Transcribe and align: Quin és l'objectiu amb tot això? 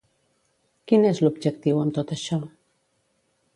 Quin 0.91 1.05
és 1.09 1.21
l'objectiu 1.25 1.83
amb 1.83 1.95
tot 1.99 2.17
això? 2.17 2.43